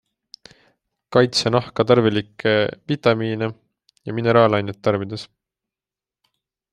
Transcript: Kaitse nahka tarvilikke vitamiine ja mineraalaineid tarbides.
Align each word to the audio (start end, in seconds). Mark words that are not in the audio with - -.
Kaitse 1.17 1.51
nahka 1.55 1.85
tarvilikke 1.91 2.55
vitamiine 2.93 3.49
ja 4.09 4.17
mineraalaineid 4.21 4.83
tarbides. 4.89 5.27